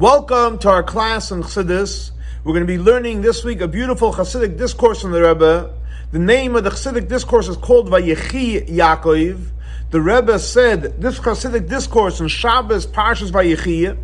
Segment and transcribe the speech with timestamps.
[0.00, 2.12] Welcome to our class in Chassidus.
[2.42, 5.76] We're going to be learning this week a beautiful Chassidic discourse from the Rebbe.
[6.10, 9.48] The name of the Chassidic discourse is called Vayechi Yaakov.
[9.90, 13.94] The Rebbe said this Chassidic discourse in Shabbos Parshas Vayechi.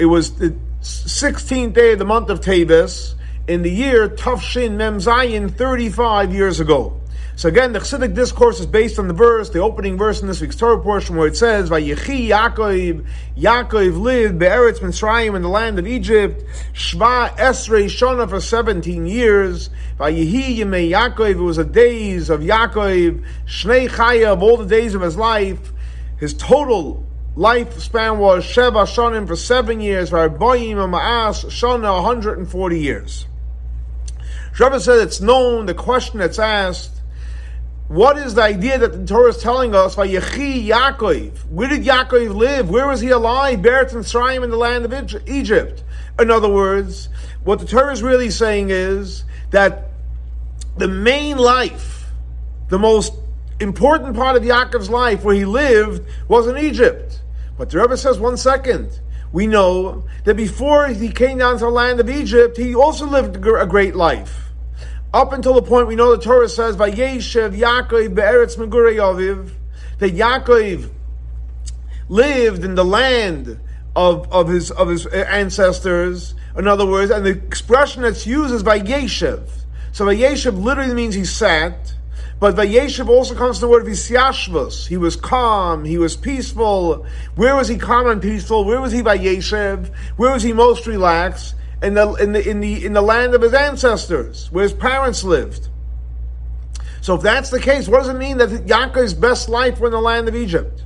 [0.00, 3.14] It was the 16th day of the month of Teves
[3.46, 6.99] in the year Tav Shin Mem Zayin 35 years ago.
[7.40, 10.42] So again, the Chassidic discourse is based on the verse, the opening verse in this
[10.42, 15.78] week's Torah portion, where it says, "Vayechi Yaakov, Yaakov lived be'eretz Mitzrayim in the land
[15.78, 19.70] of Egypt, Shva Esrei Shona for seventeen years.
[19.98, 24.94] Vayehi Yemei Yaakov, it was the days of Yaakov, Shnei Chaya of all the days
[24.94, 25.72] of his life.
[26.18, 27.06] His total
[27.38, 33.24] lifespan was Sheva Shonim for seven years, Varboyim Ma'as Shona, 140 years.
[34.58, 36.99] Rebbe said it's known, the question that's asked,
[37.90, 39.96] what is the idea that the Torah is telling us?
[39.96, 41.36] Vayechi Yaakov.
[41.46, 42.70] Where did Yaakov live?
[42.70, 43.58] Where was he alive?
[43.58, 45.82] Beretz Mitzrayim in the land of Egypt.
[46.16, 47.08] In other words,
[47.42, 49.88] what the Torah is really saying is that
[50.76, 52.04] the main life,
[52.68, 53.12] the most
[53.58, 57.20] important part of Yaakov's life, where he lived, was in Egypt.
[57.58, 59.00] But the Rebbe says, one second.
[59.32, 63.34] We know that before he came down to the land of Egypt, he also lived
[63.34, 64.49] a great life.
[65.12, 69.50] Up until the point we know the Torah says, Vayeshev Yaakov be'eretz megurei aviv,
[69.98, 70.88] that Yaakov
[72.08, 73.58] lived in the land
[73.96, 76.34] of, of his of his ancestors.
[76.56, 79.48] In other words, and the expression that's used is Vayeshev.
[79.90, 81.92] So Vayeshev literally means he sat,
[82.38, 84.86] but Vayeshev also comes from the word Visyashvus.
[84.86, 87.04] He was calm, he was peaceful.
[87.34, 88.64] Where was he calm and peaceful?
[88.64, 89.92] Where was he Vayeshev?
[90.16, 91.56] Where was he most relaxed?
[91.82, 95.24] In the, in the, in the, in the land of his ancestors, where his parents
[95.24, 95.68] lived.
[97.00, 99.92] So if that's the case, what does it mean that Yaakov's best life were in
[99.92, 100.84] the land of Egypt?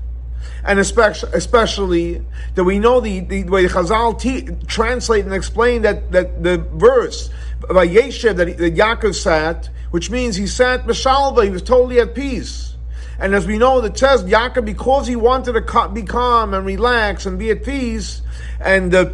[0.64, 5.83] And especially, especially that we know the, the, way the Chazal te- translate and explain
[5.83, 7.31] that, that the verse
[7.69, 12.77] Vayeshev that, that Yaakov sat, which means he sat Meshalva, he was totally at peace.
[13.18, 17.27] And as we know, the says Yaakov, because he wanted to be calm and relax
[17.27, 18.23] and be at peace,
[18.61, 19.11] and uh,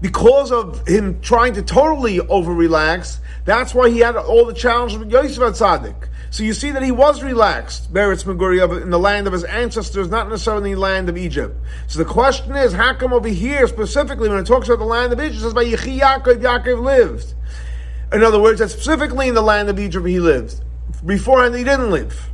[0.00, 4.98] because of him trying to totally over relax, that's why he had all the challenges
[4.98, 6.08] with Yosef Atzadik.
[6.30, 10.08] So you see that he was relaxed, Beretz Meguri, in the land of his ancestors,
[10.08, 11.56] not necessarily in the land of Egypt.
[11.86, 15.12] So the question is, how come over here, specifically, when it talks about the land
[15.12, 17.34] of Egypt, it says Vayechi Yaakov, Yaakov lived.
[18.12, 20.60] In other words, that specifically in the land of Egypt he lived.
[21.06, 22.30] Beforehand, he didn't live.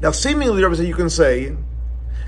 [0.00, 1.56] Now, seemingly, you can say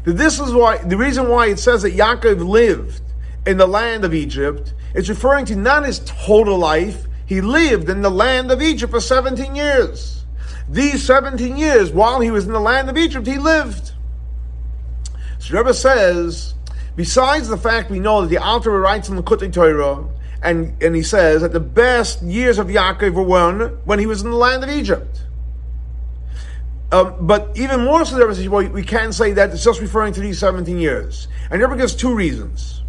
[0.05, 3.03] that this is why, the reason why it says that Yaakov lived
[3.47, 7.07] in the land of Egypt, it's referring to not his total life.
[7.27, 10.25] He lived in the land of Egypt for 17 years.
[10.69, 13.93] These 17 years, while he was in the land of Egypt, he lived.
[15.39, 16.55] So Rebbe says,
[16.97, 20.07] besides the fact we know that the Alter writes in the Kutei Torah,
[20.43, 24.23] and, and he says that the best years of Yaakov were when, when he was
[24.23, 25.25] in the land of Egypt.
[26.93, 30.13] Um, but even more so, Rebbe says, well, we can't say that it's just referring
[30.15, 31.29] to these 17 years.
[31.51, 32.80] And Rebbe gives two reasons.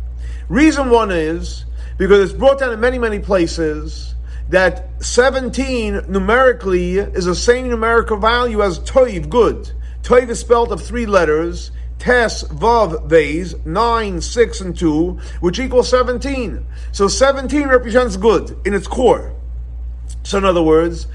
[0.52, 1.64] Reason one is
[1.98, 4.16] because it's brought down in many, many places
[4.50, 9.72] that 17 numerically is the same numerical value as toiv, good.
[10.04, 15.88] Toiv is spelled of three letters, tes, vav, vase, 9, 6, and 2, which equals
[15.88, 16.66] 17.
[16.92, 19.34] So 17 represents good in its core.
[20.24, 21.08] So in other words,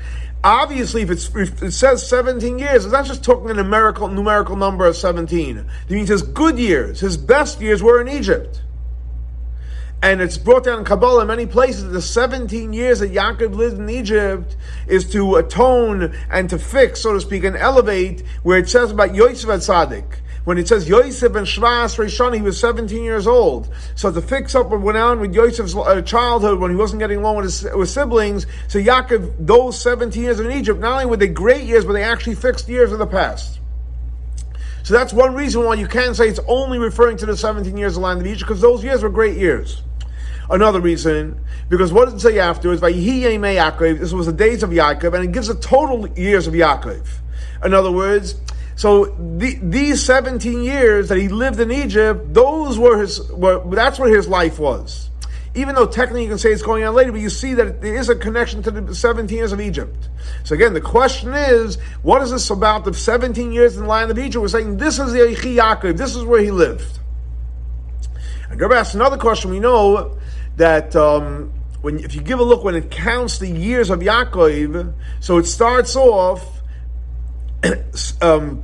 [0.44, 4.86] obviously if, if, it says 17 years, it's not just talking a numerical, numerical number
[4.86, 5.58] of 17.
[5.58, 8.62] It means his good years, his best years were in Egypt.
[10.06, 13.80] And it's brought down in Kabbalah in many places the 17 years that Yaakov lived
[13.80, 14.56] in Egypt
[14.86, 19.16] is to atone and to fix, so to speak, and elevate where it says about
[19.16, 20.04] Yosef at Tzaddik.
[20.44, 23.68] When it says Yosef and Shvas Rishon, he was 17 years old.
[23.96, 27.18] So to fix up what went on with Yosef's uh, childhood when he wasn't getting
[27.18, 31.16] along with his with siblings, so Yaakov, those 17 years in Egypt, not only were
[31.16, 33.58] they great years, but they actually fixed years of the past.
[34.84, 37.96] So that's one reason why you can't say it's only referring to the 17 years
[37.96, 39.82] of the land of Egypt, because those years were great years.
[40.48, 42.80] Another reason, because what does it say afterwards?
[42.80, 47.06] Yaakov, this was the days of Yaakov, and it gives the total years of Yaakov.
[47.64, 48.36] In other words,
[48.76, 53.98] so the, these 17 years that he lived in Egypt, those were his, were, that's
[53.98, 55.10] where his life was.
[55.54, 57.96] Even though technically you can say it's going on later, but you see that there
[57.96, 60.10] is a connection to the 17 years of Egypt.
[60.44, 64.10] So again, the question is, what is this about the 17 years in the land
[64.10, 64.42] of Egypt?
[64.42, 67.00] We're saying this is the Yaakov, this is where he lived.
[68.50, 69.50] And Rebbe asks another question.
[69.50, 70.18] We know
[70.56, 74.94] that um, when if you give a look when it counts the years of Yaakov,
[75.20, 76.44] so it starts off.
[78.22, 78.62] um,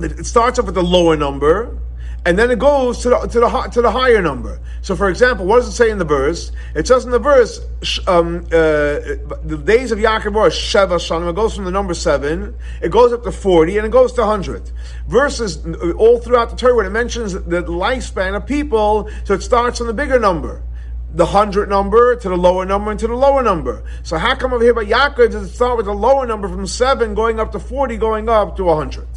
[0.00, 1.76] it starts off with the lower number,
[2.24, 4.60] and then it goes to the, to the to the higher number.
[4.82, 6.52] So, for example, what does it say in the verse?
[6.74, 7.60] It says in the verse,
[8.06, 9.00] um, uh,
[9.42, 11.30] the days of Yaakov are Sheva Shanim.
[11.30, 14.24] It goes from the number seven, it goes up to forty, and it goes to
[14.24, 14.70] hundred.
[15.08, 19.42] Verses uh, all throughout the Torah when it mentions the lifespan of people, so it
[19.42, 20.62] starts on the bigger number
[21.12, 23.82] the hundred number to the lower number and to the lower number.
[24.02, 26.66] So how come over here by Yaakov does it start with the lower number from
[26.66, 29.08] seven going up to forty, going up to hundred?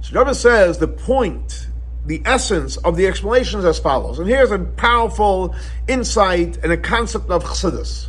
[0.00, 1.66] So Rebbe says the point,
[2.06, 4.18] the essence of the explanation is as follows.
[4.18, 5.54] And here's a powerful
[5.86, 8.08] insight and a concept of Chassidus.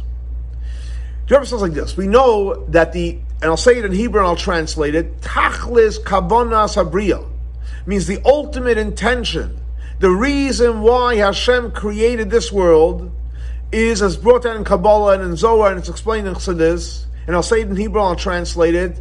[1.30, 1.98] Rebbe says like this.
[1.98, 6.02] We know that the, and I'll say it in Hebrew and I'll translate it, Tachlis
[6.02, 7.30] Kavonas Habriya
[7.86, 9.60] means the ultimate intention,
[10.00, 13.12] the reason why Hashem created this world
[13.72, 17.36] is as brought down in Kabbalah and in Zohar, and it's explained in Chassidus, and
[17.36, 19.00] I'll say it in Hebrew, I'll translate it.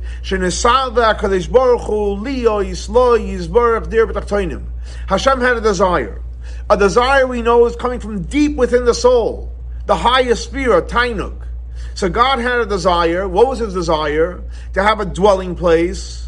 [5.09, 6.23] Hashem had a desire.
[6.71, 9.53] A desire we know is coming from deep within the soul,
[9.87, 11.47] the highest spirit, Tainuk.
[11.95, 13.27] So God had a desire.
[13.27, 14.43] What was his desire?
[14.75, 16.28] To have a dwelling place,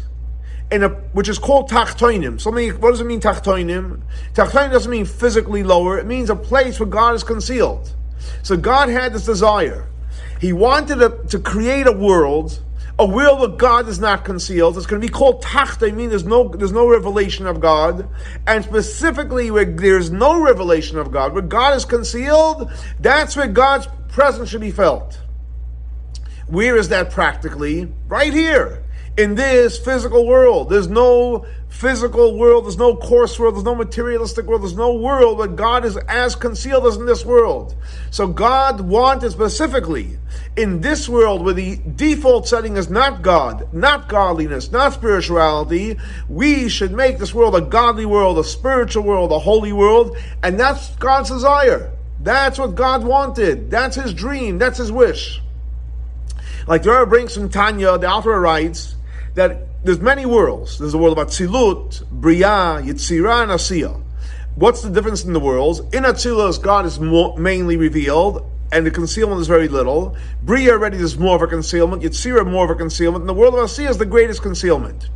[0.71, 2.39] in a, which is called tachtoinim.
[2.39, 4.01] So what does it mean tachtoinim?
[4.33, 5.99] Tachtoinim doesn't mean physically lower.
[5.99, 7.93] It means a place where God is concealed.
[8.41, 9.87] So God had this desire.
[10.39, 12.63] He wanted to, to create a world,
[12.97, 14.77] a world where God is not concealed.
[14.77, 15.89] It's going to be called Tachta.
[15.89, 18.07] I mean, there's no there's no revelation of God,
[18.47, 23.87] and specifically where there's no revelation of God, where God is concealed, that's where God's
[24.07, 25.19] presence should be felt.
[26.47, 27.91] Where is that practically?
[28.07, 28.83] Right here
[29.17, 30.69] in this physical world.
[30.69, 35.37] There's no physical world, there's no coarse world, there's no materialistic world, there's no world
[35.37, 37.75] where God is as concealed as in this world.
[38.09, 40.17] So God wanted specifically
[40.57, 45.97] in this world where the default setting is not God, not godliness, not spirituality,
[46.27, 50.59] we should make this world a godly world, a spiritual world, a holy world, and
[50.59, 51.91] that's God's desire.
[52.19, 53.71] That's what God wanted.
[53.71, 54.59] That's his dream.
[54.59, 55.41] That's his wish.
[56.67, 58.95] Like the Rebbe brings from Tanya, the author writes,
[59.35, 60.79] that there's many worlds.
[60.79, 64.01] There's a world of Atzilut, Bria, Yitzira, and Asiya.
[64.55, 65.79] What's the difference in the worlds?
[65.79, 70.15] In Atzilus, God is more, mainly revealed, and the concealment is very little.
[70.43, 72.03] Bria already is more of a concealment.
[72.03, 73.23] Yitzira more of a concealment.
[73.23, 75.09] And the world of Asiya is the greatest concealment.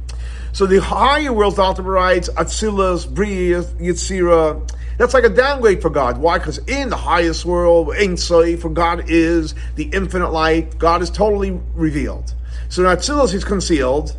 [0.52, 5.90] So the higher worlds, the Alter writes, Atzilus, Bria, Yitzira, that's like a downgrade for
[5.90, 6.18] God.
[6.18, 6.38] Why?
[6.38, 10.78] Because in the highest world, Ein Sof God is the infinite light.
[10.80, 12.34] God is totally revealed.
[12.70, 14.16] So in Atzilus he's concealed,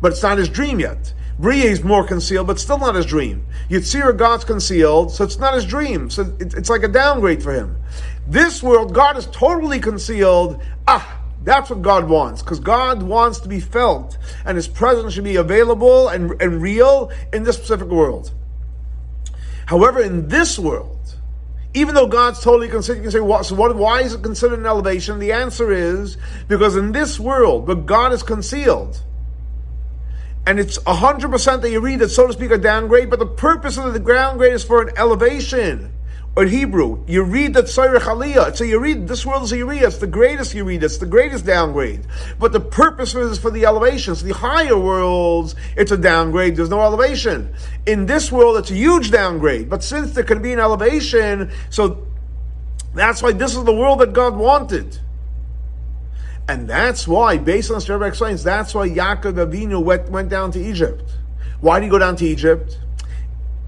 [0.00, 1.12] but it's not his dream yet.
[1.38, 3.46] Bria is more concealed, but still not his dream.
[3.68, 6.08] Yitzira, God's concealed, so it's not his dream.
[6.08, 7.76] So it's like a downgrade for him.
[8.26, 10.62] This world, God is totally concealed.
[10.88, 15.22] Ah, that's what God wants, because God wants to be felt, and His presence should
[15.22, 18.32] be available and, and real in this specific world.
[19.66, 21.15] However, in this world,
[21.76, 24.58] even though God's totally considered, you can say, what, so what, why is it considered
[24.58, 25.18] an elevation?
[25.18, 26.16] The answer is
[26.48, 29.02] because in this world, but God is concealed,
[30.46, 33.76] and it's 100% that you read it, so to speak, a downgrade, but the purpose
[33.76, 35.92] of the downgrade is for an elevation
[36.36, 38.54] or Hebrew, you read that Tzarech Aliyah.
[38.54, 39.84] So you read this world is a Yiriyah.
[39.84, 40.84] It's the greatest read.
[40.84, 42.06] It's the greatest downgrade.
[42.38, 44.22] But the purpose is for the elevations.
[44.22, 46.56] The higher worlds, it's a downgrade.
[46.56, 47.54] There's no elevation.
[47.86, 49.70] In this world, it's a huge downgrade.
[49.70, 52.06] But since there can be an elevation, so
[52.94, 55.00] that's why this is the world that God wanted.
[56.48, 60.52] And that's why, based on this, Rebbe explains, that's why Yaakov Avinu went, went down
[60.52, 61.02] to Egypt.
[61.60, 62.78] Why did he go down to Egypt?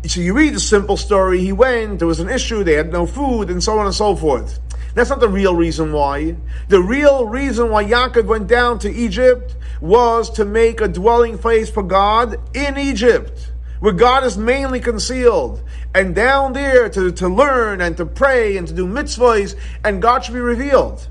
[0.06, 1.40] So you read the simple story.
[1.40, 4.14] He went, there was an issue, they had no food, and so on and so
[4.14, 4.60] forth.
[4.94, 6.36] That's not the real reason why.
[6.68, 11.70] The real reason why Yaakov went down to Egypt was to make a dwelling place
[11.70, 15.62] for God in Egypt, where God is mainly concealed.
[15.94, 20.24] And down there to, to learn and to pray and to do mitzvahs, and God
[20.24, 21.08] should be revealed.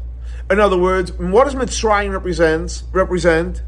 [0.50, 2.84] In other words, what does Mitzrayim represent?
[2.94, 3.62] represent?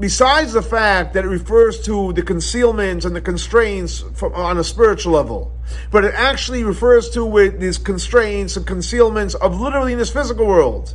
[0.00, 4.64] Besides the fact that it refers to the concealments and the constraints from, on a
[4.64, 5.52] spiritual level,
[5.90, 10.46] but it actually refers to with these constraints and concealments of literally in this physical
[10.46, 10.94] world.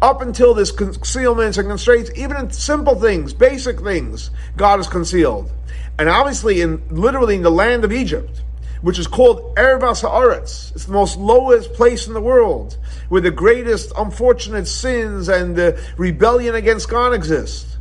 [0.00, 5.52] Up until this concealments and constraints, even in simple things, basic things, God is concealed.
[5.98, 8.42] And obviously, in literally in the land of Egypt,
[8.80, 10.74] which is called Ervas Haaretz.
[10.74, 12.76] It's the most lowest place in the world,
[13.08, 17.75] where the greatest unfortunate sins and the rebellion against God exist.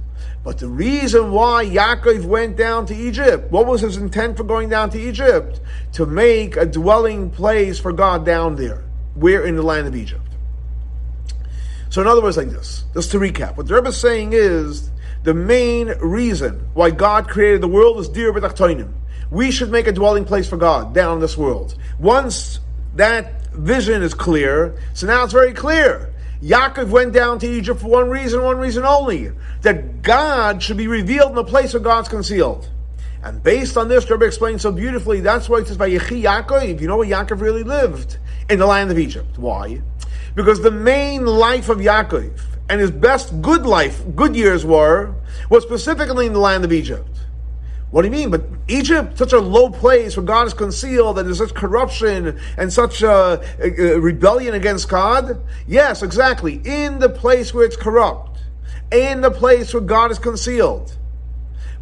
[0.45, 4.69] But the reason why Yaakov went down to Egypt, what was his intent for going
[4.69, 5.59] down to Egypt?
[5.93, 8.83] To make a dwelling place for God down there.
[9.15, 10.21] Where in the land of Egypt.
[11.89, 14.91] So in other words, like this, just to recap, what the Rebbe is saying is
[15.23, 18.93] the main reason why God created the world is dir b'tachtoinim.
[19.31, 21.75] we should make a dwelling place for God down in this world.
[21.97, 22.59] Once
[22.95, 26.13] that vision is clear, so now it's very clear.
[26.41, 30.87] Yaakov went down to Egypt for one reason, one reason only that God should be
[30.87, 32.69] revealed in the place where God's concealed.
[33.23, 36.87] And based on this, Rebbe explains so beautifully, that's why it says Vayechi Yaakov, you
[36.87, 38.17] know where Yaakov really lived?
[38.49, 39.39] In the land of Egypt.
[39.39, 39.81] Why?
[40.35, 42.39] Because the main life of Yaakov
[42.69, 45.15] and his best good life, good years were,
[45.49, 47.09] was specifically in the land of Egypt.
[47.91, 48.29] What do you mean?
[48.29, 52.73] But Egypt, such a low place where God is concealed and there's such corruption and
[52.73, 55.41] such a, a, a rebellion against God?
[55.67, 56.61] Yes, exactly.
[56.65, 58.39] In the place where it's corrupt,
[58.91, 60.97] in the place where God is concealed.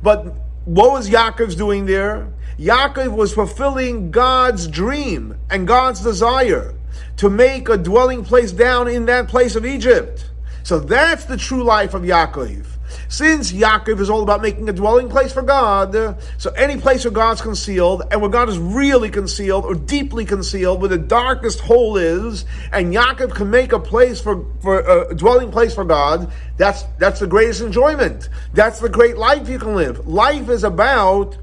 [0.04, 2.32] But what was Yaakov's doing there?
[2.60, 6.76] Yaakov was fulfilling God's dream and God's desire
[7.18, 10.30] to make a dwelling place down in that place of Egypt.
[10.64, 12.66] So that's the true life of Yaakov.
[13.08, 17.12] Since Yaakov is all about making a dwelling place for God, so any place where
[17.12, 21.98] God's concealed and where God is really concealed or deeply concealed, where the darkest hole
[21.98, 26.32] is, and Yaakov can make a place for, for uh, a dwelling place for God,
[26.58, 28.30] that's that's the greatest enjoyment.
[28.54, 30.08] That's the great life you can live.
[30.08, 31.38] Life is about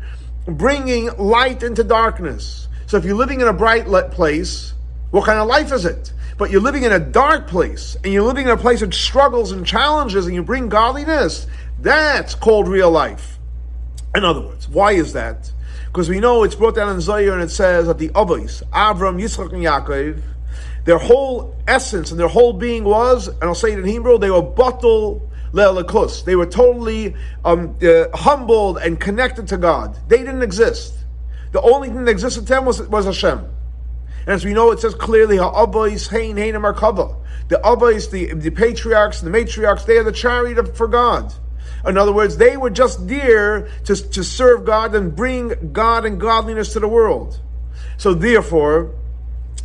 [0.47, 2.69] bringing light into darkness.
[2.87, 4.75] So if you're living in a bright place,
[5.11, 6.13] what kind of life is it?
[6.41, 9.53] But you're living in a dark place, and you're living in a place of struggles
[9.53, 11.47] and challenges, and you bring godliness.
[11.79, 13.39] That's called real life.
[14.15, 15.53] In other words, why is that?
[15.89, 19.21] Because we know it's brought down in Zohar and it says that the Avos, Avram,
[19.21, 20.23] Yitzchak, and Yaakov,
[20.87, 24.31] their whole essence and their whole being was, and I'll say it in Hebrew, they
[24.31, 25.21] were batul
[25.53, 26.25] le'alakus.
[26.25, 29.95] They were totally um, uh, humbled and connected to God.
[30.09, 30.95] They didn't exist.
[31.53, 33.45] The only thing that existed to them was, was Hashem.
[34.31, 37.15] As we know, it says clearly, ha'avos hein markava.
[37.15, 37.17] Er,
[37.49, 41.35] the avos, the, the patriarchs, the matriarchs, they are the chariot for God.
[41.85, 46.21] In other words, they were just there to, to serve God and bring God and
[46.21, 47.41] godliness to the world.
[47.97, 48.95] So therefore,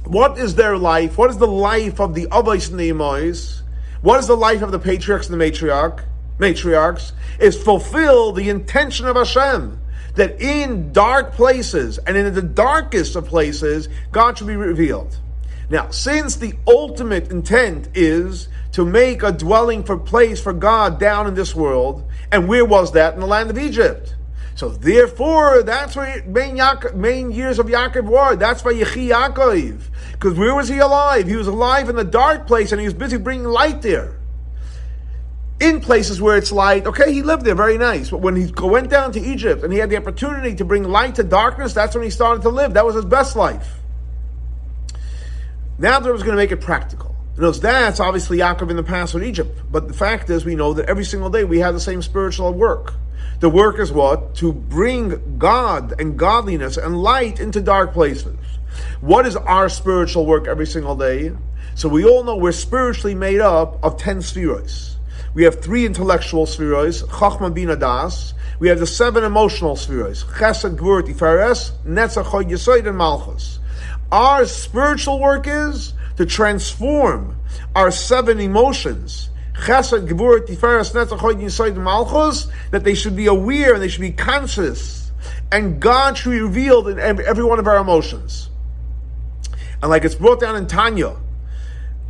[0.06, 1.16] what is their life?
[1.16, 3.62] What is the life of the avos and the imais?
[4.02, 6.04] What is the life of the patriarchs and the matriarch?
[6.40, 9.80] Matriarchs is fulfill the intention of Hashem
[10.16, 15.20] that in dark places and in the darkest of places, God should be revealed.
[15.70, 21.28] Now, since the ultimate intent is to make a dwelling for place for God down
[21.28, 23.14] in this world, and where was that?
[23.14, 24.16] In the land of Egypt.
[24.56, 28.36] So therefore, that's where main, Yaakov, main years of Yaakov were.
[28.36, 29.82] That's why Yechi Yaakov.
[30.14, 31.28] Because where was he alive?
[31.28, 34.16] He was alive in the dark place and he was busy bringing light there
[35.60, 36.86] in places where it's light.
[36.86, 38.10] Okay, he lived there, very nice.
[38.10, 41.16] But when he went down to Egypt and he had the opportunity to bring light
[41.16, 42.74] to darkness, that's when he started to live.
[42.74, 43.80] That was his best life.
[45.78, 47.16] Now there was going to make it practical.
[47.38, 49.62] knows that's obviously Yaakov in the past with Egypt.
[49.72, 52.54] But the fact is, we know that every single day we have the same spiritual
[52.54, 52.94] work.
[53.40, 54.36] The work is what?
[54.36, 58.38] To bring God and godliness and light into dark places.
[59.02, 61.34] What is our spiritual work every single day?
[61.76, 64.95] So we all know we're spiritually made up of ten spheres.
[65.36, 68.34] We have three intellectual spheres, Chachma Bina Das.
[68.58, 73.60] We have the seven emotional spheres, Chesed, Gvur, Tiferes, Netzach, Chod, Yesoid, and Malchus.
[74.14, 77.36] Our spiritual work is to transform
[77.76, 83.28] our seven emotions, Chesed, Gvur, Tiferes, Netzach, Chod, Yesoid, and Malchus, that they should be
[83.28, 85.12] aware and they should be conscious.
[85.52, 88.50] And God should be revealed in every one of our emotions.
[89.82, 91.18] And like it's brought down in Tanya,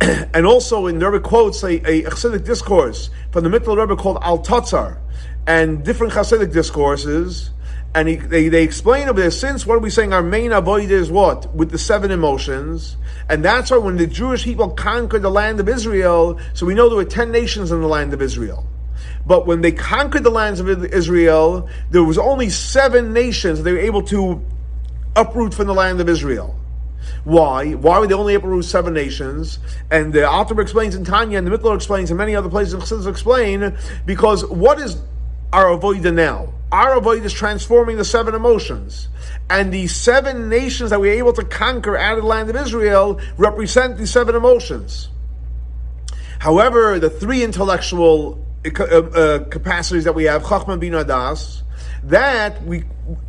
[0.00, 4.18] and also in the Rebbe quotes a, a Hasidic discourse from the Mittler Rebbe called
[4.22, 4.98] Al Tatzar,
[5.46, 7.50] and different Hasidic discourses.
[7.94, 10.90] And he, they, they explain over there, since what are we saying, our main avoid
[10.90, 11.54] is what?
[11.54, 12.98] With the seven emotions.
[13.30, 16.88] And that's why when the Jewish people conquered the land of Israel, so we know
[16.88, 18.66] there were ten nations in the land of Israel.
[19.24, 23.78] But when they conquered the lands of Israel, there was only seven nations they were
[23.78, 24.44] able to
[25.16, 26.54] uproot from the land of Israel.
[27.24, 27.72] Why?
[27.72, 29.58] Why were they only able to rule seven nations?
[29.90, 33.08] And the author explains in Tanya, and the Mittler explains, and many other places in
[33.08, 35.00] explain, because what is
[35.52, 36.52] our avoida now?
[36.72, 39.08] Our avoid is transforming the seven emotions.
[39.48, 42.56] And the seven nations that we are able to conquer out of the land of
[42.56, 45.08] Israel represent the seven emotions.
[46.38, 51.62] However, the three intellectual uh, uh, capacities that we have, Chachma Bina Das,
[52.04, 52.84] that we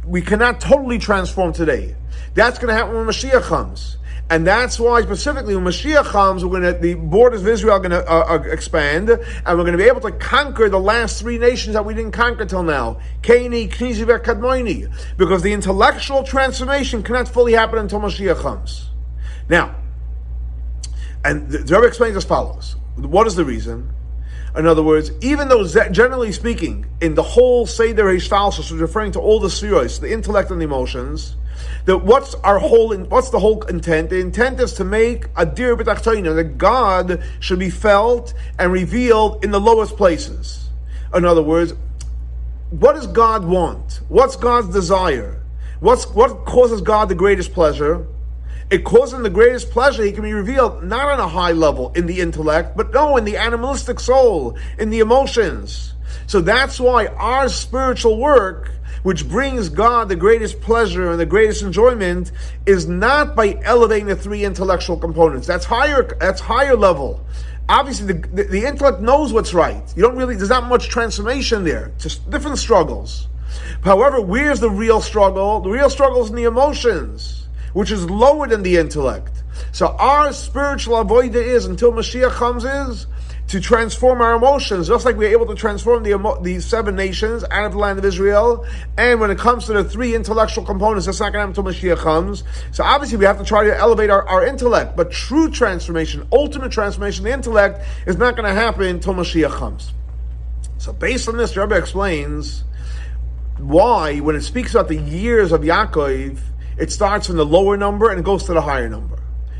[0.05, 1.95] we cannot totally transform today.
[2.37, 3.97] That's going to happen when Mashiach comes.
[4.29, 7.79] And that's why specifically when Mashiach comes, we're going to, the borders of Israel are
[7.79, 11.19] going to uh, uh, expand, and we're going to be able to conquer the last
[11.19, 12.99] three nations that we didn't conquer till now.
[13.23, 14.87] Kaini, Knizi, Kadmoini.
[15.17, 18.87] Because the intellectual transformation cannot fully happen until Mashiach comes.
[19.49, 19.75] Now,
[21.25, 22.75] and the, the Rebbe explains as follows.
[22.97, 23.91] What is the reason?
[24.55, 29.13] In other words, even though generally speaking, in the whole Seder Hishtalshus, which is referring
[29.13, 31.35] to all the spheres, the intellect and the emotions,
[31.85, 34.09] that what's our whole, what's the whole intent?
[34.09, 39.43] The intent is to make a dir b'tachtoina, that God should be felt and revealed
[39.43, 40.69] in the lowest places.
[41.13, 41.73] In other words,
[42.69, 44.01] what does God want?
[44.09, 45.41] What's God's desire?
[45.79, 48.05] What's, what causes God the greatest pleasure?
[48.69, 50.03] It causes him the greatest pleasure.
[50.03, 53.23] He can be revealed not on a high level in the intellect, but no, in
[53.23, 55.93] the animalistic soul, in the emotions.
[56.25, 58.71] So that's why our spiritual work,
[59.07, 62.29] which brings God the greatest pleasure and the greatest enjoyment,
[62.65, 65.47] is not by elevating the three intellectual components.
[65.47, 66.03] That's higher.
[66.19, 67.25] That's higher level.
[67.69, 69.81] Obviously, the, the, the intellect knows what's right.
[69.95, 70.35] You don't really.
[70.35, 71.93] There's not much transformation there.
[71.97, 73.29] Just different struggles.
[73.81, 75.61] However, where's the real struggle?
[75.61, 77.47] The real struggle is in the emotions
[77.77, 79.43] which is lower than the intellect.
[79.71, 83.05] So our spiritual avoida is until Mashiach comes is
[83.47, 87.45] to transform our emotions, just like we're able to transform the, emo- the seven nations
[87.49, 88.65] out of the land of Israel.
[88.97, 91.95] And when it comes to the three intellectual components, that's not going to happen until
[91.95, 92.43] Mashiach comes.
[92.71, 96.73] So obviously we have to try to elevate our, our intellect, but true transformation, ultimate
[96.73, 99.93] transformation the intellect is not going to happen until Mashiach comes.
[100.77, 102.65] So based on this, Rebbe explains
[103.57, 106.39] why, when it speaks about the years of Yaakov,
[106.77, 109.17] it starts from the lower number and it goes to the higher number.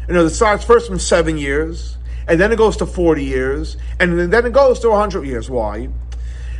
[0.07, 3.77] You know, it starts first from seven years, and then it goes to 40 years,
[3.99, 5.49] and then it goes to 100 years.
[5.49, 5.89] Why?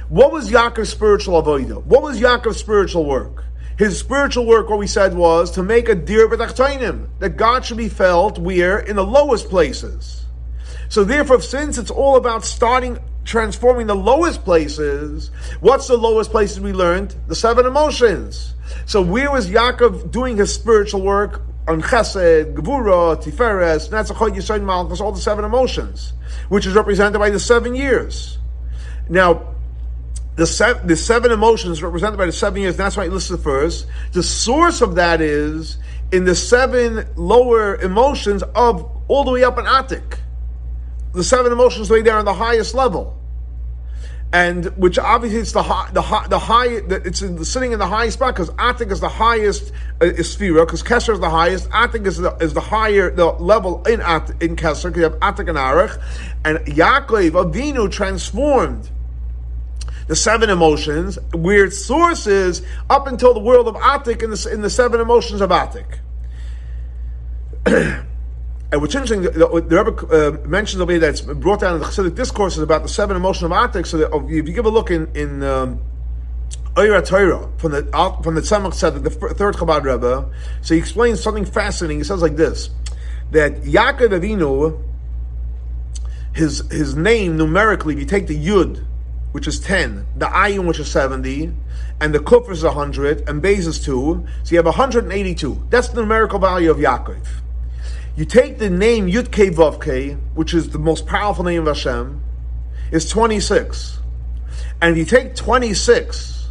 [0.09, 1.83] What was Yaakov's spiritual avodah?
[1.83, 3.43] What was Yaakov's spiritual work?
[3.77, 7.77] His spiritual work, what we said was to make a dir b'tachtainim, that God should
[7.77, 8.79] be felt where?
[8.79, 10.25] In the lowest places.
[10.89, 16.61] So therefore, since it's all about starting transforming the lowest places, what's the lowest places
[16.61, 17.13] we learned?
[17.27, 18.55] The seven emotions.
[18.85, 21.41] So where was Yaakov doing his spiritual work?
[21.67, 26.13] On Chesed, Gevura, Tiferes, Netzachot, Yisod, Malchus, all the seven emotions,
[26.49, 28.37] which is represented by the seven years.
[29.09, 29.55] Now,
[30.35, 33.29] the, seven, the seven emotions represented by the seven years, and that's why it lists
[33.29, 33.87] the first.
[34.13, 35.77] The source of that is
[36.11, 40.19] in the seven lower emotions of all the way up in Atik.
[41.13, 43.16] The seven emotions way there on the highest level
[44.33, 47.79] and which obviously it's the high, the high, the high, it's in, the, sitting in
[47.79, 51.69] the highest spot because Atik is the highest uh, sphere because Kesser is the highest.
[51.69, 55.13] Atik is the, is the higher the level in At, in Kesser because you have
[55.19, 55.97] Atik and Arich,
[56.43, 58.89] and Yaakov Avinu transformed
[60.07, 64.69] the seven emotions weird sources up until the world of Atik in the, in the
[64.69, 65.99] seven emotions of Atik.
[68.69, 71.85] And what's interesting, the, the Rebbe uh, mentions over here that's brought down in the
[71.85, 73.87] Chassidic discourses about the seven emotional atik.
[73.87, 75.79] So that, if you give a look in in um,
[76.75, 77.83] Torah from the
[78.21, 80.29] from the Tzemach Tzedek, the third Chabad Rebbe,
[80.61, 81.99] so he explains something fascinating.
[81.99, 82.69] He says like this:
[83.31, 84.83] that Yaakov Avinu,
[86.35, 88.85] his his name numerically, if you take the Yud,
[89.31, 91.53] which is ten, the Ayin, which is seventy,
[92.01, 95.67] and the Kufr is hundred, and Bez is two, so you have hundred and eighty-two.
[95.69, 97.25] That's the numerical value of Yaakov.
[98.17, 102.19] You take the name Yud Kei which is the most powerful name of Hashem,
[102.91, 103.99] is 26.
[104.81, 106.49] And if you take 26,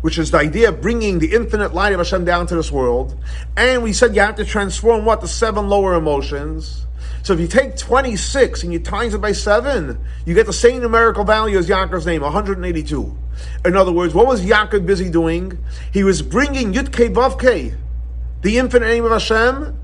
[0.00, 3.16] which is the idea of bringing the infinite light of Hashem down to this world,
[3.56, 5.20] and we said you have to transform what?
[5.20, 6.86] The seven lower emotions.
[7.22, 10.82] So if you take 26 and you times it by 7, you get the same
[10.82, 13.16] numerical value as Yaakov's name, 182.
[13.64, 15.56] In other words, what was Yaakov busy doing?
[15.92, 17.74] He was bringing Yud Kei,
[18.42, 19.79] the infinite name of Hashem,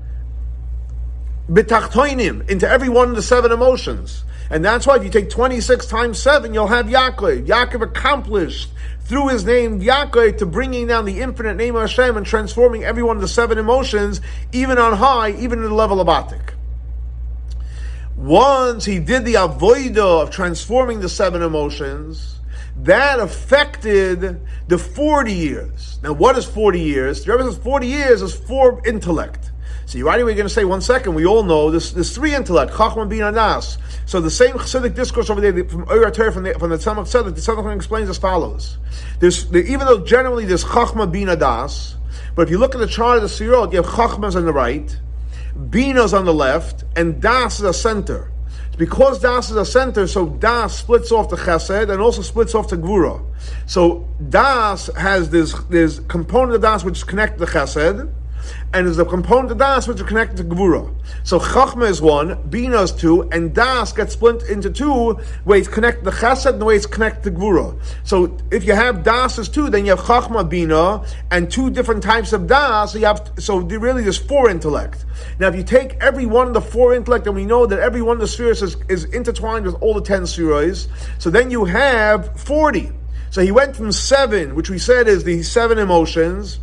[1.49, 4.23] into every one of the seven emotions.
[4.49, 7.45] And that's why if you take 26 times 7, you'll have Yaakov.
[7.47, 8.69] Yaakov accomplished
[9.01, 13.03] through his name Yaakov to bringing down the infinite name of Hashem and transforming every
[13.03, 16.53] one of the seven emotions, even on high, even in the level of Atik.
[18.15, 22.39] Once he did the avoida of transforming the seven emotions,
[22.77, 25.99] that affected the 40 years.
[26.03, 27.23] Now, what is 40 years?
[27.23, 29.51] The says 40 years is for intellect.
[29.95, 31.15] Right away, we're going to say one second.
[31.15, 31.91] We all know this.
[31.91, 33.77] There's three intellect: Chachman, Bina, Das.
[34.05, 37.35] So the same Chassidic discourse over there from Oyer from the from the Tzemach Tzedek,
[37.35, 38.77] the Tzemach explains as follows:
[39.21, 41.95] There's even though generally there's Chachma, Bina, Das,
[42.35, 44.51] but if you look at the chart of the Sirot, you have Chachmas on the
[44.51, 44.99] right,
[45.69, 48.29] Bina's on the left, and Das is a center.
[48.77, 52.67] Because Das is a center, so Das splits off the Chesed and also splits off
[52.67, 53.23] the Gvura.
[53.65, 58.13] So Das has this this component of Das which is connected to Chesed
[58.73, 60.93] and there's a component of Das which is connected to Gvura.
[61.23, 66.03] So Chachma is one, Bina is two, and Das gets split into two ways connected
[66.05, 67.79] to Chesed and the way it's connected to Gvura.
[68.03, 72.03] So if you have Das is two, then you have Chachma, Bina, and two different
[72.03, 72.93] types of Das.
[72.93, 75.05] So you have so really there's four intellect.
[75.39, 78.01] Now if you take every one of the four intellect, and we know that every
[78.01, 80.87] one of the spheres is, is intertwined with all the ten spheres,
[81.19, 82.91] so then you have forty.
[83.29, 86.59] So he went from seven, which we said is the seven emotions,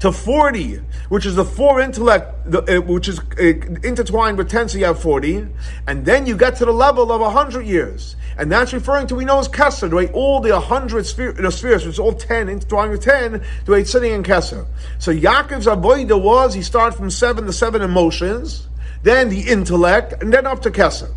[0.00, 3.42] to 40, which is the four intellect, the, uh, which is uh,
[3.82, 5.46] intertwined with 10, so you have 40.
[5.86, 8.16] And then you get to the level of 100 years.
[8.38, 11.86] And that's referring to, we know as Kesser, way all the 100 sphere, the spheres,
[11.86, 14.66] which is all 10, intertwined with 10, the way it's sitting in Kesser.
[14.98, 18.68] So Yaakov's avoida was, he started from seven, the seven emotions,
[19.02, 21.10] then the intellect, and then up to Kesser.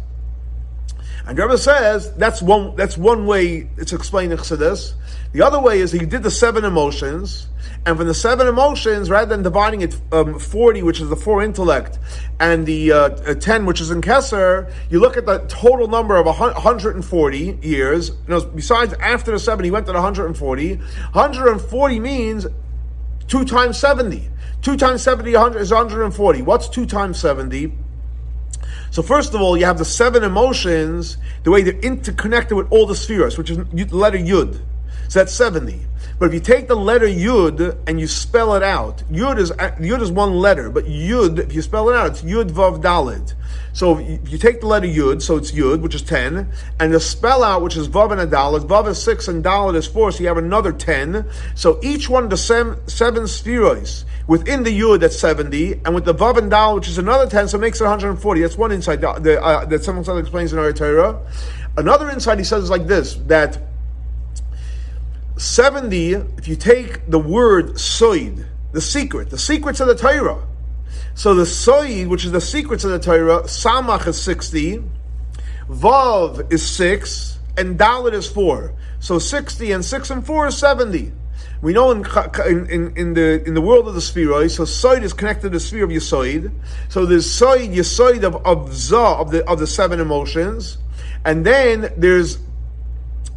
[1.30, 4.94] And Rebbe says that's one that's one way it's explained in Chassidus.
[5.32, 7.46] The other way is he did the seven emotions,
[7.86, 11.44] and from the seven emotions, rather than dividing it um, forty, which is the four
[11.44, 12.00] intellect,
[12.40, 16.16] and the uh, uh, ten, which is in Kesser, you look at the total number
[16.16, 18.10] of hundred and forty years.
[18.28, 20.76] You besides after the seven, he went to the 140.
[20.78, 22.48] 140 means
[23.28, 24.30] two times seventy.
[24.64, 26.42] Two times 70 is 140.
[26.42, 27.72] What's two times 70?
[28.92, 32.86] So first of all, you have the seven emotions, the way they're interconnected with all
[32.86, 33.58] the spheres, which is
[33.92, 34.60] letter Yud.
[35.10, 35.82] So that's 70.
[36.20, 40.02] But if you take the letter Yud and you spell it out, Yud is Yud
[40.02, 43.34] is one letter, but Yud, if you spell it out, it's Yud Vav Dalid.
[43.74, 47.00] So if you take the letter Yud, so it's Yud, which is 10, and the
[47.00, 50.12] spell out, which is Vav and a Dalit, Vav is 6 and Dalit is 4,
[50.12, 51.26] so you have another 10.
[51.56, 56.06] So each one of the seven, seven spheroids, within the Yud, that's 70, and with
[56.06, 58.42] the Vav and Dal, which is another 10, so it makes it 140.
[58.42, 61.20] That's one insight that, uh, that someone explains in our Torah.
[61.78, 63.69] Another insight he says is like this, that
[65.40, 70.46] 70, if you take the word Soid, the secret, the secrets of the Torah,
[71.16, 74.84] so the Soid, which is the secrets of the Torah, Samach is 60,
[75.70, 78.74] Vav is 6, and Dalit is 4.
[79.00, 81.12] So 60 and 6 and 4 is 70.
[81.62, 82.06] We know in,
[82.70, 85.60] in, in, the in the world of the spheroid, so Soid is connected to the
[85.60, 86.52] sphere of Yesoid.
[86.88, 90.78] So there's Soid, Yesoid of, of Za, of the, of the seven emotions.
[91.26, 92.40] And then there's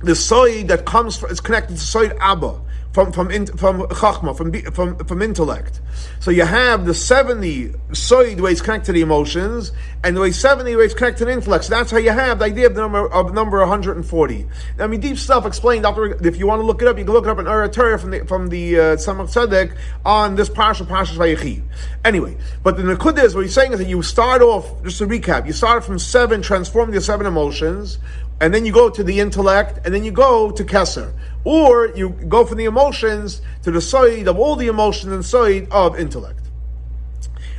[0.02, 2.60] the Soid that comes, from, it's connected to Soid Abba
[2.92, 5.80] from from in, from chachma, from from from intellect.
[6.20, 9.72] So you have the seventy soid ways connected to the emotions,
[10.04, 11.64] and the way seventy ways connected to intellect.
[11.64, 14.06] So that's how you have the idea of the number of number one hundred and
[14.06, 14.46] forty.
[14.78, 15.84] I mean, deep stuff explained.
[15.84, 16.24] Dr.
[16.26, 18.10] If you want to look it up, you can look it up in Ur from
[18.10, 21.62] the from the uh, Tzemach Tzedek on this parsha Parshas Vayechi.
[22.04, 25.06] Anyway, but the Nakud is what he's saying is that you start off just to
[25.06, 25.46] recap.
[25.46, 27.98] You start from seven, transform the seven emotions
[28.42, 31.12] and then you go to the intellect, and then you go to Kesser.
[31.44, 35.68] Or you go from the emotions to the side of all the emotions and side
[35.70, 36.41] of intellect.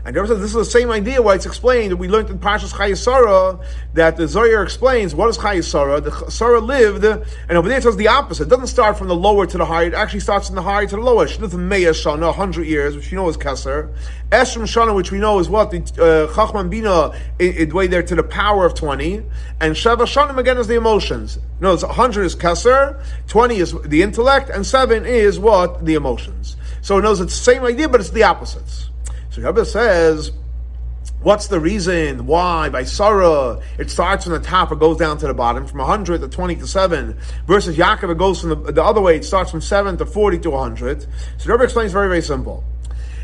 [0.06, 1.92] And says this is the same idea why it's explained.
[1.92, 3.58] That we learned in Parshas Chayei Sarah
[3.94, 6.02] that the Zohar explains what is Chayei Sarah.
[6.02, 8.44] The Sarah lived, and over there it says the opposite.
[8.44, 9.88] It doesn't start from the lower to the higher.
[9.88, 11.26] It actually starts from the higher to the lower.
[11.26, 13.96] She lived Meya Shana, 100 years, which you know is Kesser.
[14.30, 15.72] Esrim Shana, which we know is what?
[15.72, 19.24] The uh, Chachman Bina, it, way there to the power of 20.
[19.62, 21.40] And Sheva Shanim again is the emotions.
[21.62, 25.86] No, it's 100 is Kesser, 20 is the intellect, and 7 is what?
[25.86, 26.58] The emotions.
[26.82, 28.90] So it knows it's the same idea, but it's the opposites.
[29.34, 30.32] So Rebbe says,
[31.24, 35.26] what's the reason why by Sarah it starts from the top, it goes down to
[35.26, 37.18] the bottom, from 100 to 20 to 7,
[37.48, 40.38] versus Yaakov it goes from the, the other way, it starts from 7 to 40
[40.38, 41.08] to 100.
[41.40, 42.64] So Rebbe explains very, very simple.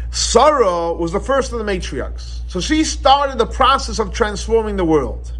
[0.09, 2.41] Sarah was the first of the matriarchs.
[2.47, 5.31] So she started the process of transforming the world.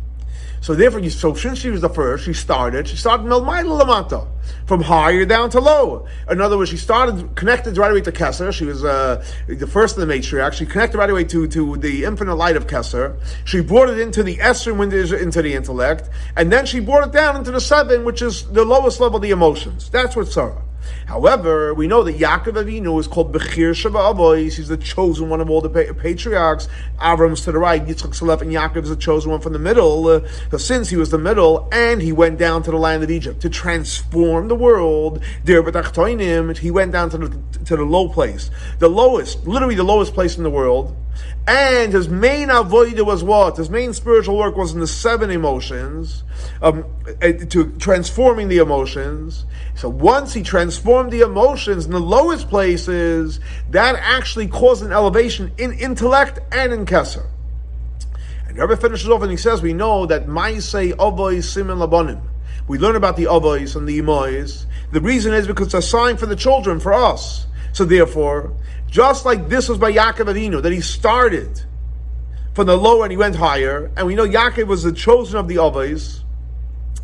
[0.62, 4.28] So therefore, so since she was the first, she started, she started Lamata,
[4.65, 6.08] from higher down to low.
[6.30, 8.54] In other words, she started connected right away to Kesser.
[8.54, 10.54] She was uh, the first of the matriarch.
[10.54, 13.19] She connected right away to, to the infinite light of Kesser.
[13.45, 16.10] She brought it into the Esther into the intellect.
[16.36, 19.22] And then she brought it down into the seven, which is the lowest level of
[19.22, 19.89] the emotions.
[19.89, 20.63] That's what Sarah.
[21.05, 24.55] However, we know that Yaakov Avinu is called Bechir Sheva Avois.
[24.55, 26.67] He's the chosen one of all the patriarchs.
[26.99, 29.53] Avram's to the right, Yitzchak to the left, and Yaakov is the chosen one from
[29.53, 30.07] the middle.
[30.07, 33.41] Uh, since he was the middle, and he went down to the land of Egypt
[33.41, 39.45] to transform the world, he went down to the, to the low place, the lowest,
[39.47, 40.95] literally the lowest place in the world.
[41.47, 43.58] And his main avodah was what?
[43.58, 46.23] His main spiritual work was in the seven emotions,
[46.62, 46.86] um,
[47.21, 49.45] eh, to transforming the emotions.
[49.73, 53.39] So once he transformed the emotions in the lowest places,
[53.71, 57.25] that actually caused an elevation in intellect and in Kesser.
[58.47, 62.21] And Rebbe finishes off and he says, we know that Maisei Avoy Simen Labonim.
[62.67, 64.67] We learn about the Avois and the Imois.
[64.91, 68.55] The reason is because it's a sign for the children, for us So therefore,
[68.88, 71.62] just like this was by Yaakov Avinu, that he started
[72.53, 75.47] from the lower and he went higher, and we know Yaakov was the chosen of
[75.47, 76.23] the Avos,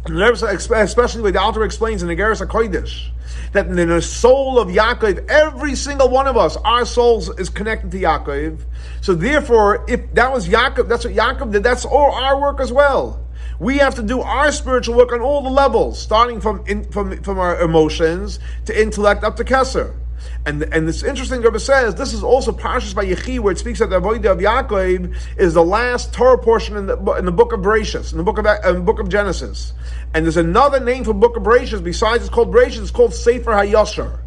[0.08, 3.10] especially way the author explains in the Geras HaKodesh,
[3.54, 7.92] that in the soul of Yaakov, every single one of us, our souls is connected
[7.92, 8.60] to Yaakov.
[9.02, 12.72] So therefore, if that was Yaakov, that's what Yaakov did, that's all our work as
[12.72, 13.22] well.
[13.60, 17.22] We have to do our spiritual work on all the levels, starting from in, from,
[17.24, 19.96] from our emotions to intellect up to Kesser.
[20.46, 21.42] And and it's interesting.
[21.42, 25.16] Rebbe says this is also Parshas Vayechi, where it speaks that the avodah of Yaakov
[25.38, 28.38] is the last Torah portion in the in the book of Bereshis, in the book
[28.38, 29.74] of uh, book of Genesis.
[30.14, 32.82] And there's another name for book of Bereshis besides it's called Bereshis.
[32.82, 34.20] It's called Sefer Hayashar,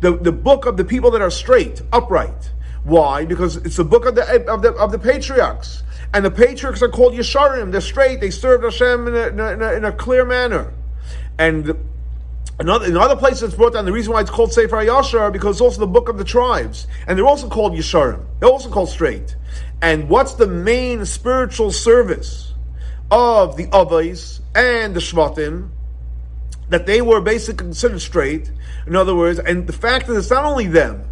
[0.00, 2.50] the the book of the people that are straight, upright.
[2.84, 3.24] Why?
[3.24, 6.88] Because it's the book of the of the of the patriarchs, and the patriarchs are
[6.88, 7.70] called Yesharim.
[7.70, 8.20] They're straight.
[8.20, 10.72] They served Hashem in a, in a, in a clear manner,
[11.38, 11.76] and
[12.60, 13.84] in other, in other places, it's brought down.
[13.84, 16.86] The reason why it's called Sefer Yashar because it's also the book of the tribes,
[17.06, 18.24] and they're also called Yesharim.
[18.40, 19.36] They're also called straight.
[19.80, 22.52] And what's the main spiritual service
[23.10, 25.70] of the Avos and the Shvatim?
[26.68, 28.50] That they were basically considered straight.
[28.86, 31.04] In other words, and the fact that it's not only them,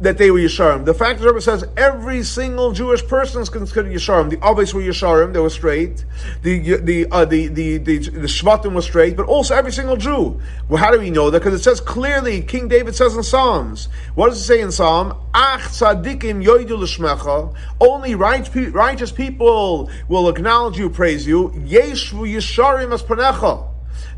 [0.00, 0.86] that they were Yesharim.
[0.86, 4.30] The fact that the says every single Jewish person is considered Yesharim.
[4.30, 6.04] The Abbas were Yesharim, they were straight.
[6.42, 10.40] The the uh, the the the, the Shvatim was straight, but also every single Jew.
[10.68, 11.40] Well, how do we know that?
[11.40, 13.88] Because it says clearly, King David says in Psalms.
[14.14, 15.16] What does it say in Psalm?
[15.34, 17.54] Ach tzadikim yoidu l'shmecha.
[17.80, 21.50] Only righteous people will acknowledge you, praise you.
[21.50, 23.69] Yeshu Yesharim as panecha.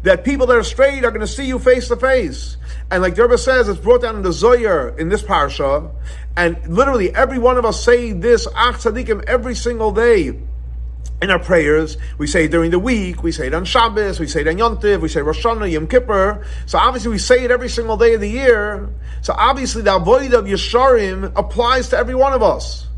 [0.03, 2.57] That people that are straight are going to see you face to face.
[2.91, 5.91] And like Derba says, it's brought down in the Zohar in this parsha,
[6.37, 10.39] and literally every one of us say this Ach Tzadikim every single day
[11.23, 11.97] in our prayers.
[12.19, 14.57] We say it during the week, we say it on Shabbos, we say it on
[14.57, 16.45] Yontiv, we say Rosh Hashanah, Yom Kippur.
[16.67, 18.91] So obviously we say it every single day of the year.
[19.21, 22.89] So obviously the avoid of Yesharim applies to every one of us.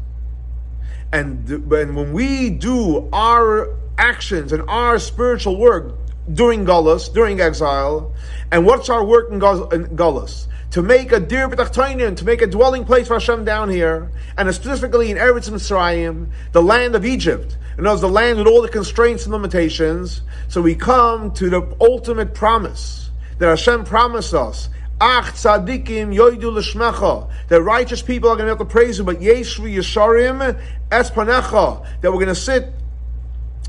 [1.12, 5.94] And when we do our actions and our spiritual work
[6.32, 8.12] during Gullus, during exile.
[8.50, 10.46] And what's our work in Gullus?
[10.70, 14.52] To make a dir b'tachtainim, to make a dwelling place for Hashem down here, and
[14.54, 17.56] specifically in Eretz Mitzrayim, the land of Egypt.
[17.76, 20.22] And as the land with all the constraints and limitations.
[20.46, 24.68] So we come to the ultimate promise that Hashem promised us.
[25.00, 27.28] Ach tzadikim yoidu l'shmecha.
[27.48, 30.56] That righteous people are going to have to praise you, but yeshvu yesharim
[30.90, 31.84] espanecha.
[32.00, 32.72] That we're going to sit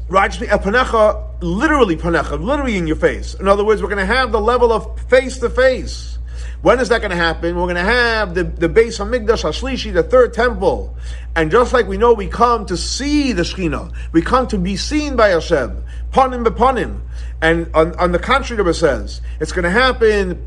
[0.08, 3.34] righteously panecha, literally panecha, literally in your face.
[3.36, 6.20] In other words, we're going to have the level of face to face.
[6.62, 7.56] When is that going to happen?
[7.56, 10.98] We're going to have the, the base of Migdash Hashlishi, the third temple.
[11.36, 14.76] And just like we know we come to see the Shekhinah, we come to be
[14.76, 17.02] seen by Hashem, panim bepanim.
[17.42, 20.44] And on, on the contrary, it says, it's going to happen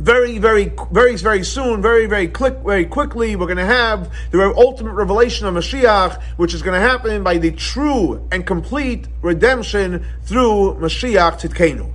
[0.00, 4.42] very, very, very, very soon, very, very quick, very quickly, we're going to have the
[4.56, 10.06] ultimate revelation of Mashiach, which is going to happen by the true and complete redemption
[10.22, 11.92] through Mashiach Tzidkenu.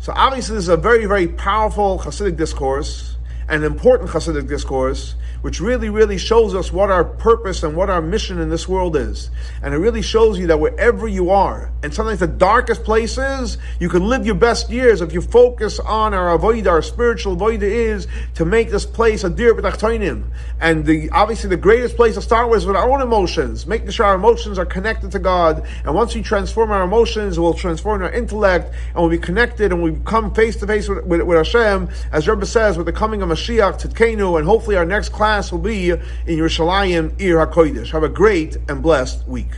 [0.00, 5.60] So obviously, this is a very, very powerful Hasidic discourse, an important Hasidic discourse, which
[5.60, 9.30] really, really shows us what our purpose and what our mission in this world is.
[9.62, 13.88] And it really shows you that wherever you are, and sometimes the darkest places, you
[13.88, 18.06] can live your best years if you focus on our avoid, our spiritual avoid is
[18.34, 20.30] to make this place a dear b'tachtoinim.
[20.60, 23.90] And the, obviously the greatest place to start with is with our own emotions, making
[23.90, 25.66] sure our emotions are connected to God.
[25.84, 29.82] And once we transform our emotions, we'll transform our intellect, and we'll be connected, and
[29.82, 33.22] we'll come face to face with, with, with Hashem, as Rebbe says, with the coming
[33.22, 37.90] of Mashiach, Tzidkenu, and hopefully our next class will be in Yerushalayim, Ir HaKodesh.
[37.92, 39.48] Have a great and blessed week.